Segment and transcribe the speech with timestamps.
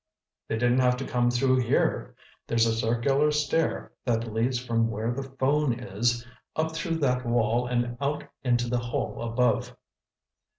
[0.47, 2.15] "They didn't have to come through here.
[2.47, 7.67] There's a circular stair that leads from where the phone is, up through that wall
[7.67, 9.75] and out into the hall above."